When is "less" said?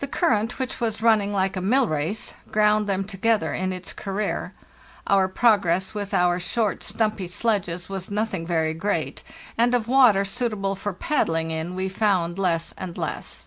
12.40-12.74, 12.98-13.46